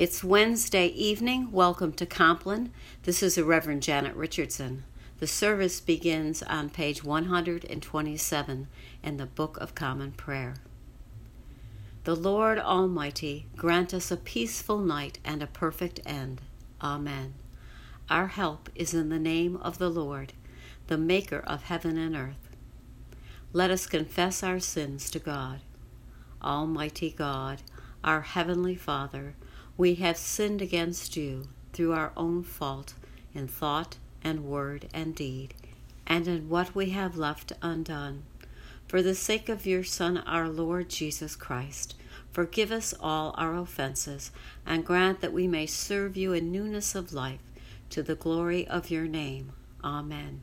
It's 0.00 0.24
Wednesday 0.24 0.86
evening. 0.86 1.52
Welcome 1.52 1.92
to 1.92 2.06
Compline. 2.06 2.72
This 3.02 3.22
is 3.22 3.34
the 3.34 3.44
Reverend 3.44 3.82
Janet 3.82 4.16
Richardson. 4.16 4.84
The 5.18 5.26
service 5.26 5.78
begins 5.78 6.42
on 6.42 6.70
page 6.70 7.04
127 7.04 8.68
in 9.02 9.16
the 9.18 9.26
Book 9.26 9.58
of 9.58 9.74
Common 9.74 10.12
Prayer. 10.12 10.54
The 12.04 12.16
Lord 12.16 12.58
Almighty 12.58 13.44
grant 13.58 13.92
us 13.92 14.10
a 14.10 14.16
peaceful 14.16 14.78
night 14.78 15.18
and 15.22 15.42
a 15.42 15.46
perfect 15.46 16.00
end. 16.06 16.40
Amen. 16.80 17.34
Our 18.08 18.28
help 18.28 18.70
is 18.74 18.94
in 18.94 19.10
the 19.10 19.18
name 19.18 19.58
of 19.58 19.76
the 19.76 19.90
Lord, 19.90 20.32
the 20.86 20.96
Maker 20.96 21.40
of 21.40 21.64
heaven 21.64 21.98
and 21.98 22.16
earth. 22.16 22.48
Let 23.52 23.70
us 23.70 23.84
confess 23.86 24.42
our 24.42 24.60
sins 24.60 25.10
to 25.10 25.18
God. 25.18 25.60
Almighty 26.42 27.10
God, 27.10 27.60
our 28.02 28.22
Heavenly 28.22 28.76
Father, 28.76 29.34
we 29.80 29.94
have 29.94 30.18
sinned 30.18 30.60
against 30.60 31.16
you 31.16 31.48
through 31.72 31.90
our 31.94 32.12
own 32.14 32.42
fault 32.42 32.92
in 33.32 33.48
thought 33.48 33.96
and 34.22 34.44
word 34.44 34.86
and 34.92 35.14
deed, 35.14 35.54
and 36.06 36.28
in 36.28 36.50
what 36.50 36.74
we 36.74 36.90
have 36.90 37.16
left 37.16 37.50
undone. 37.62 38.22
For 38.86 39.00
the 39.00 39.14
sake 39.14 39.48
of 39.48 39.64
your 39.64 39.82
Son, 39.82 40.18
our 40.18 40.50
Lord 40.50 40.90
Jesus 40.90 41.34
Christ, 41.34 41.94
forgive 42.30 42.70
us 42.70 42.92
all 43.00 43.34
our 43.38 43.56
offenses, 43.56 44.30
and 44.66 44.84
grant 44.84 45.22
that 45.22 45.32
we 45.32 45.48
may 45.48 45.64
serve 45.64 46.14
you 46.14 46.34
in 46.34 46.52
newness 46.52 46.94
of 46.94 47.14
life, 47.14 47.40
to 47.88 48.02
the 48.02 48.14
glory 48.14 48.68
of 48.68 48.90
your 48.90 49.06
name. 49.06 49.52
Amen. 49.82 50.42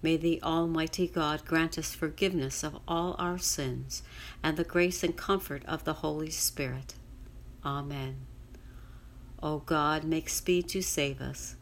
May 0.00 0.16
the 0.16 0.40
Almighty 0.44 1.08
God 1.08 1.44
grant 1.44 1.76
us 1.76 1.92
forgiveness 1.92 2.62
of 2.62 2.78
all 2.86 3.16
our 3.18 3.36
sins 3.36 4.04
and 4.44 4.56
the 4.56 4.62
grace 4.62 5.02
and 5.02 5.16
comfort 5.16 5.64
of 5.66 5.82
the 5.82 5.94
Holy 5.94 6.30
Spirit. 6.30 6.94
Amen. 7.64 8.26
O 9.44 9.58
God, 9.58 10.04
make 10.04 10.30
speed 10.30 10.70
to 10.70 10.80
save 10.80 11.20
us. 11.20 11.56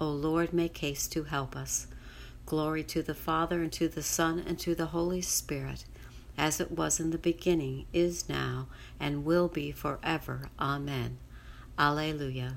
O 0.00 0.10
Lord, 0.10 0.52
make 0.52 0.76
haste 0.78 1.12
to 1.12 1.22
help 1.22 1.54
us. 1.54 1.86
Glory 2.46 2.82
to 2.82 3.00
the 3.00 3.14
Father, 3.14 3.62
and 3.62 3.72
to 3.74 3.86
the 3.86 4.02
Son, 4.02 4.42
and 4.44 4.58
to 4.58 4.74
the 4.74 4.86
Holy 4.86 5.20
Spirit, 5.22 5.84
as 6.36 6.58
it 6.58 6.72
was 6.72 6.98
in 6.98 7.10
the 7.10 7.18
beginning, 7.18 7.86
is 7.92 8.28
now, 8.28 8.66
and 8.98 9.24
will 9.24 9.46
be 9.46 9.70
forever. 9.70 10.50
Amen. 10.58 11.18
Alleluia. 11.78 12.56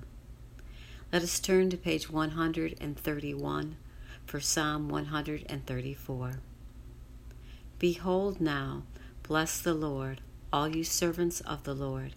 Let 1.13 1.21
us 1.21 1.39
turn 1.39 1.69
to 1.69 1.77
page 1.77 2.09
131 2.09 3.75
for 4.25 4.39
Psalm 4.39 4.89
134. 4.89 6.39
Behold 7.77 8.41
now, 8.41 8.81
bless 9.21 9.61
the 9.61 9.75
Lord, 9.75 10.21
all 10.51 10.67
you 10.67 10.83
servants 10.83 11.39
of 11.41 11.65
the 11.65 11.75
Lord 11.75 12.15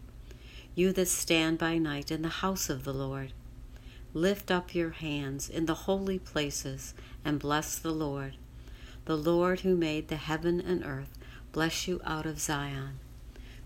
you 0.74 0.92
that 0.92 1.08
stand 1.08 1.58
by 1.58 1.78
night 1.78 2.10
in 2.10 2.22
the 2.22 2.28
house 2.28 2.68
of 2.68 2.84
the 2.84 2.92
Lord. 2.92 3.32
Lift 4.12 4.50
up 4.50 4.74
your 4.74 4.90
hands 4.90 5.48
in 5.48 5.66
the 5.66 5.74
holy 5.74 6.18
places 6.18 6.94
and 7.24 7.38
bless 7.38 7.78
the 7.78 7.92
Lord. 7.92 8.36
The 9.06 9.16
Lord 9.16 9.60
who 9.60 9.76
made 9.76 10.08
the 10.08 10.16
heaven 10.16 10.60
and 10.60 10.84
earth 10.84 11.18
bless 11.52 11.86
you 11.86 12.00
out 12.04 12.26
of 12.26 12.40
Zion. 12.40 12.98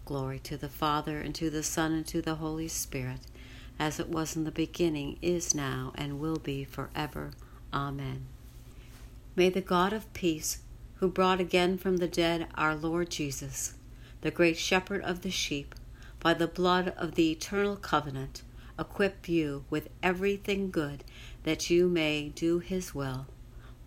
Glory 0.04 0.38
to 0.40 0.56
the 0.56 0.68
Father, 0.68 1.20
and 1.20 1.34
to 1.34 1.50
the 1.50 1.62
Son, 1.62 1.92
and 1.92 2.06
to 2.06 2.22
the 2.22 2.36
Holy 2.36 2.66
Spirit, 2.66 3.20
as 3.78 4.00
it 4.00 4.08
was 4.08 4.36
in 4.36 4.44
the 4.44 4.50
beginning, 4.50 5.18
is 5.20 5.54
now, 5.54 5.92
and 5.96 6.18
will 6.18 6.38
be 6.38 6.64
forever. 6.64 7.32
Amen. 7.74 8.24
May 9.36 9.50
the 9.50 9.60
God 9.60 9.92
of 9.92 10.10
peace, 10.14 10.60
who 10.96 11.08
brought 11.08 11.40
again 11.40 11.76
from 11.76 11.98
the 11.98 12.08
dead 12.08 12.48
our 12.54 12.74
Lord 12.74 13.10
Jesus, 13.10 13.74
the 14.22 14.30
great 14.30 14.56
shepherd 14.56 15.02
of 15.02 15.20
the 15.20 15.30
sheep, 15.30 15.74
by 16.20 16.34
the 16.34 16.48
blood 16.48 16.88
of 16.96 17.14
the 17.14 17.30
eternal 17.30 17.76
covenant, 17.76 18.42
equip 18.78 19.28
you 19.28 19.64
with 19.70 19.88
everything 20.02 20.70
good 20.70 21.04
that 21.44 21.70
you 21.70 21.88
may 21.88 22.28
do 22.30 22.58
his 22.58 22.94
will, 22.94 23.26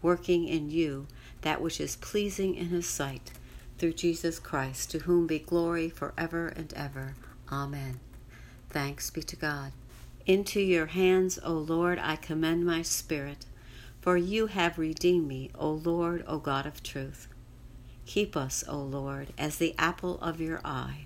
working 0.01 0.47
in 0.47 0.69
you 0.69 1.07
that 1.41 1.61
which 1.61 1.81
is 1.81 1.95
pleasing 1.95 2.55
in 2.55 2.67
his 2.67 2.87
sight, 2.87 3.31
through 3.77 3.93
Jesus 3.93 4.39
Christ, 4.39 4.91
to 4.91 4.99
whom 4.99 5.27
be 5.27 5.39
glory 5.39 5.89
forever 5.89 6.47
and 6.47 6.71
ever. 6.73 7.15
Amen. 7.51 7.99
Thanks 8.69 9.09
be 9.09 9.23
to 9.23 9.35
God. 9.35 9.71
Into 10.25 10.61
your 10.61 10.85
hands, 10.87 11.39
O 11.43 11.53
Lord, 11.53 11.99
I 11.99 12.15
commend 12.15 12.65
my 12.65 12.83
spirit, 12.83 13.45
for 13.99 14.17
you 14.17 14.47
have 14.47 14.77
redeemed 14.77 15.27
me, 15.27 15.49
O 15.55 15.71
Lord, 15.71 16.23
O 16.27 16.37
God 16.37 16.65
of 16.65 16.83
truth. 16.83 17.27
Keep 18.05 18.37
us, 18.37 18.63
O 18.67 18.77
Lord, 18.77 19.33
as 19.37 19.57
the 19.57 19.75
apple 19.77 20.19
of 20.21 20.39
your 20.39 20.61
eye 20.63 21.05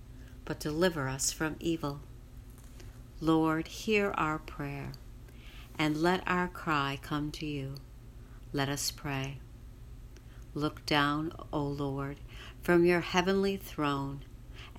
but 0.45 0.59
deliver 0.59 1.07
us 1.07 1.31
from 1.31 1.55
evil. 1.59 2.01
Lord, 3.19 3.67
hear 3.67 4.11
our 4.17 4.39
prayer, 4.39 4.91
and 5.77 5.97
let 5.97 6.23
our 6.25 6.47
cry 6.47 6.99
come 7.01 7.31
to 7.31 7.45
you. 7.45 7.75
Let 8.51 8.67
us 8.67 8.91
pray. 8.91 9.37
Look 10.53 10.85
down, 10.85 11.31
O 11.53 11.61
Lord, 11.61 12.17
from 12.61 12.83
your 12.83 13.01
heavenly 13.01 13.57
throne, 13.57 14.21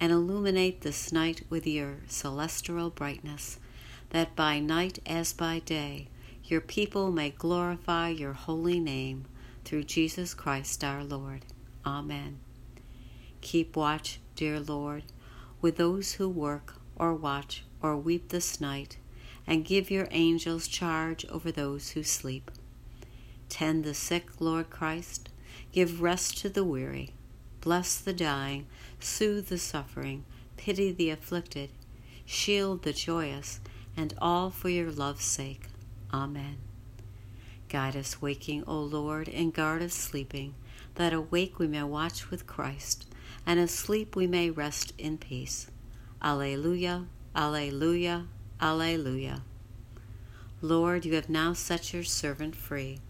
and 0.01 0.11
illuminate 0.11 0.81
this 0.81 1.13
night 1.13 1.43
with 1.49 1.67
your 1.67 1.99
celestial 2.09 2.91
brightness, 2.91 3.59
that 4.11 4.35
by 4.35 4.59
night 4.59 4.99
as 5.07 5.33
by 5.33 5.61
day 5.61 6.09
your 6.45 6.61
people 6.61 7.13
may 7.13 7.31
glorify 7.31 8.09
your 8.09 8.33
holy 8.33 8.81
name 8.81 9.25
through 9.65 9.85
Jesus 9.85 10.35
Christ 10.35 10.83
our 10.83 11.05
Lord. 11.05 11.45
Amen. 11.87 12.41
Keep 13.41 13.77
watch, 13.77 14.19
dear 14.35 14.59
Lord 14.59 15.05
with 15.63 15.77
those 15.77 16.15
who 16.15 16.29
work 16.29 16.75
or 16.97 17.15
watch 17.15 17.65
or 17.81 17.97
weep 17.97 18.29
this 18.29 18.61
night, 18.61 18.99
and 19.47 19.65
give 19.65 19.91
your 19.91 20.09
angels 20.11 20.69
charge 20.69 21.25
over 21.27 21.51
those 21.51 21.91
who 21.91 22.03
sleep. 22.03 22.51
Tend 23.49 23.85
the 23.85 23.95
sick, 23.95 24.41
Lord 24.41 24.71
Christ. 24.71 25.29
Give 25.73 26.03
rest 26.03 26.37
to 26.39 26.49
the 26.49 26.65
weary. 26.65 27.11
Bless 27.61 27.97
the 27.97 28.13
dying. 28.13 28.67
Soothe 29.01 29.49
the 29.49 29.59
suffering. 29.59 30.25
Pity 30.57 30.93
the 30.93 31.11
afflicted. 31.11 31.71
Shield 32.25 32.83
the 32.83 32.93
joyous. 32.93 33.61
And 33.97 34.15
all 34.19 34.51
for 34.51 34.69
your 34.69 34.91
love's 34.91 35.25
sake. 35.25 35.67
Amen. 36.13 36.57
Guide 37.69 37.97
us 37.97 38.21
waking, 38.21 38.65
O 38.67 38.79
Lord, 38.81 39.29
and 39.29 39.53
guard 39.53 39.83
us 39.83 39.95
sleeping, 39.95 40.55
that 40.95 41.13
awake 41.13 41.59
we 41.59 41.67
may 41.67 41.83
watch 41.83 42.31
with 42.31 42.47
Christ 42.47 43.07
and 43.47 43.59
asleep 43.59 44.15
we 44.15 44.27
may 44.27 44.51
rest 44.51 44.93
in 44.99 45.19
peace. 45.19 45.71
Alleluia, 46.23 47.07
Alleluia, 47.35 48.27
Alleluia. 48.61 49.43
Lord, 50.61 51.05
you 51.05 51.15
have 51.15 51.29
now 51.29 51.53
set 51.53 51.93
your 51.93 52.05
servant 52.05 52.55
free 52.55 53.01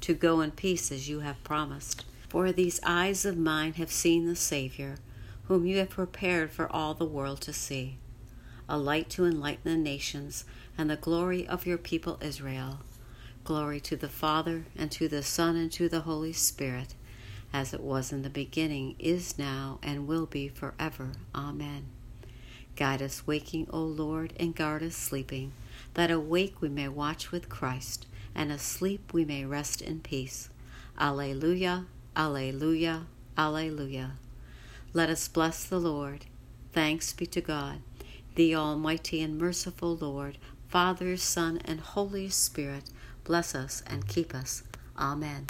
to 0.00 0.14
go 0.14 0.40
in 0.40 0.50
peace 0.50 0.92
as 0.92 1.08
you 1.08 1.20
have 1.20 1.42
promised. 1.42 2.04
For 2.28 2.52
these 2.52 2.80
eyes 2.84 3.24
of 3.24 3.38
mine 3.38 3.74
have 3.74 3.90
seen 3.90 4.26
the 4.26 4.36
Savior, 4.36 4.96
whom 5.44 5.64
you 5.64 5.78
have 5.78 5.90
prepared 5.90 6.50
for 6.52 6.70
all 6.70 6.92
the 6.92 7.06
world 7.06 7.40
to 7.42 7.52
see, 7.54 7.96
a 8.68 8.76
light 8.76 9.08
to 9.10 9.24
enlighten 9.24 9.72
the 9.72 9.78
nations 9.78 10.44
and 10.76 10.90
the 10.90 10.96
glory 10.96 11.48
of 11.48 11.66
your 11.66 11.78
people 11.78 12.18
Israel. 12.20 12.80
Glory 13.44 13.80
to 13.80 13.96
the 13.96 14.10
Father, 14.10 14.66
and 14.76 14.90
to 14.92 15.08
the 15.08 15.22
Son, 15.22 15.56
and 15.56 15.72
to 15.72 15.88
the 15.88 16.00
Holy 16.00 16.34
Spirit 16.34 16.94
as 17.52 17.72
it 17.72 17.80
was 17.80 18.12
in 18.12 18.22
the 18.22 18.30
beginning, 18.30 18.94
is 18.98 19.38
now, 19.38 19.78
and 19.82 20.06
will 20.06 20.26
be 20.26 20.48
forever. 20.48 21.12
Amen. 21.34 21.86
Guide 22.76 23.02
us 23.02 23.26
waking, 23.26 23.66
O 23.70 23.80
Lord, 23.80 24.32
and 24.38 24.54
guard 24.54 24.82
us 24.82 24.94
sleeping, 24.94 25.52
that 25.94 26.10
awake 26.10 26.60
we 26.60 26.68
may 26.68 26.88
watch 26.88 27.32
with 27.32 27.48
Christ, 27.48 28.06
and 28.34 28.52
asleep 28.52 29.12
we 29.12 29.24
may 29.24 29.44
rest 29.44 29.82
in 29.82 30.00
peace. 30.00 30.48
Alleluia, 30.98 31.86
Alleluia, 32.16 33.06
Alleluia. 33.36 34.12
Let 34.92 35.10
us 35.10 35.28
bless 35.28 35.64
the 35.64 35.80
Lord. 35.80 36.26
Thanks 36.72 37.12
be 37.12 37.26
to 37.26 37.40
God, 37.40 37.80
the 38.36 38.54
Almighty 38.54 39.20
and 39.20 39.36
merciful 39.38 39.96
Lord, 39.96 40.38
Father, 40.68 41.16
Son, 41.16 41.60
and 41.64 41.80
Holy 41.80 42.28
Spirit, 42.28 42.84
bless 43.24 43.54
us 43.54 43.82
and 43.86 44.06
keep 44.06 44.34
us. 44.34 44.62
Amen. 44.96 45.46